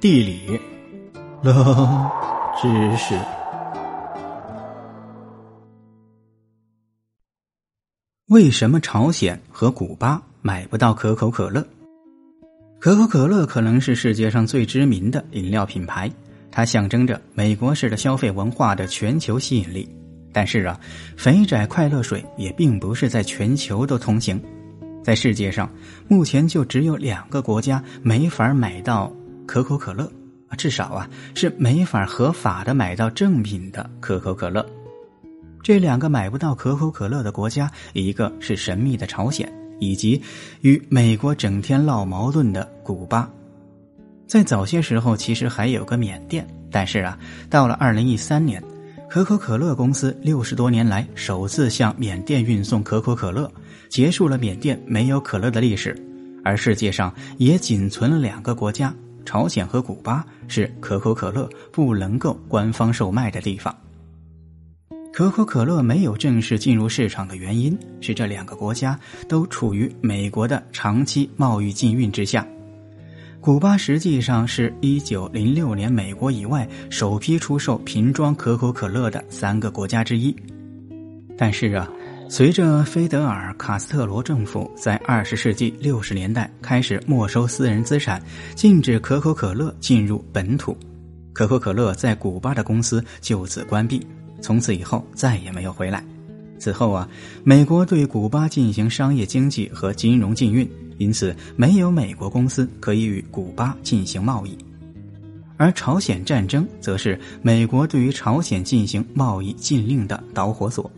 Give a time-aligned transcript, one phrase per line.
[0.00, 0.58] 地理，
[1.42, 2.10] 冷
[2.58, 3.14] 知识。
[8.28, 11.62] 为什么朝鲜和古巴买不到可口可乐？
[12.78, 16.10] 可口可乐可能是世界上最知名的饮料品牌，
[16.50, 19.86] 它象征着美国式的消费文化的全球吸引力。
[20.32, 20.80] 但是啊，
[21.14, 24.42] 肥宅快乐水也并不是在全球都通行，
[25.04, 25.70] 在世界上
[26.08, 29.12] 目前就只有两个国家没法买到。
[29.50, 30.08] 可口可乐，
[30.56, 34.64] 至少啊是没法合法的买到正品的可口可乐。
[35.60, 40.22] 这两个买不到可口可乐的国家，一个是神秘的朝鲜，以及
[40.60, 43.28] 与美国整天闹矛盾的古巴。
[44.28, 47.18] 在早些时候，其实还有个缅甸，但是啊，
[47.50, 48.62] 到了二零一三年，
[49.08, 53.52] 可口可乐公司六十多年来首次向缅甸运送可口可乐，
[53.88, 56.00] 结束了缅甸没有可乐的历史。
[56.44, 58.94] 而世界上也仅存了两个国家。
[59.24, 63.74] 朝鲜和古巴是可口可乐不能够官方售卖的地方。
[65.12, 72.46] 可口可乐没有正式进入市场的原因是这两个国家都处于美国的长期贸易禁运之下。
[73.40, 80.34] 古巴实际上是一九零六年美国以外首批出售瓶装可口可乐的三个国家之一，
[81.36, 81.88] 但是啊。
[82.30, 88.22] 随着菲德尔·卡斯特罗政府在二十世纪六十年代开始没收私人资产，
[88.54, 90.78] 禁止可口可乐进入本土，
[91.32, 94.06] 可口可乐在古巴的公司就此关闭，
[94.40, 96.04] 从此以后再也没有回来。
[96.56, 97.08] 此后啊，
[97.42, 104.56] 美国对古巴进行商业经济和金融禁运，因此没有美国公司可以与古巴进行贸易。
[105.56, 110.88] 而朝鲜战争则是美国对于朝鲜进行贸易禁令的导火索。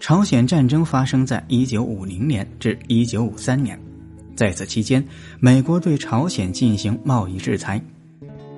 [0.00, 3.78] 朝鲜战争发生在一九五零年至一九五三年，
[4.36, 5.04] 在此期间，
[5.40, 7.82] 美国对朝鲜进行贸易制裁。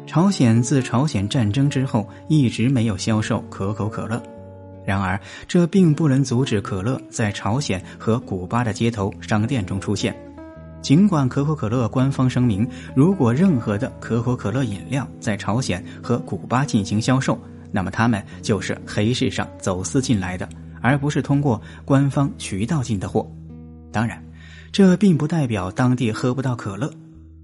[0.06, 4.22] 朝鲜自朝鲜战争之后一直没有销售可口可乐，
[4.84, 5.18] 然而
[5.48, 10.14] 这并不能阻止可乐在朝鲜和古巴的街头商店中出现。
[10.82, 17.38] 尽管可口可乐官方声明，如果任何的可口可乐饮料在朝鲜和古巴进行销售，
[17.72, 20.46] 那么他们就是黑市上走私进来的。
[20.80, 23.30] 而不是通过官方渠道进的货，
[23.92, 24.22] 当然，
[24.72, 26.90] 这并不代表当地喝不到可乐。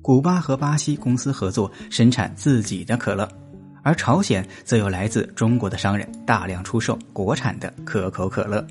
[0.02, 3.28] 古巴和巴西公司合作生产自己的可乐，
[3.82, 8.64] 而朝鲜则有来自中国的商人大量出售国产的可口可乐。